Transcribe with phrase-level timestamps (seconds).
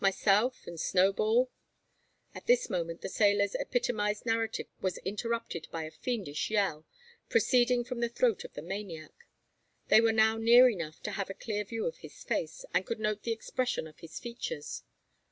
[0.03, 1.51] Myself and Snowball"
[2.33, 6.87] At this moment the sailor's epitomised narrative was interrupted by a fiendish yell,
[7.29, 9.13] proceeding from the throat of the maniac.
[9.89, 12.99] They were now near enough to have a clear view of his face, and could
[12.99, 14.81] note the expression of his features.